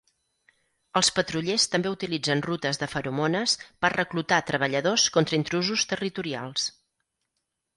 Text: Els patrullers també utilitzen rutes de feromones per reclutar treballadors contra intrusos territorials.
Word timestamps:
Els 1.01 1.09
patrullers 1.17 1.65
també 1.75 1.91
utilitzen 1.97 2.41
rutes 2.47 2.81
de 2.83 2.87
feromones 2.93 3.55
per 3.85 3.93
reclutar 3.97 4.41
treballadors 4.49 5.07
contra 5.19 5.39
intrusos 5.41 5.85
territorials. 5.93 6.67